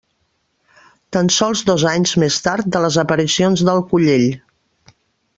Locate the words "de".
2.75-2.81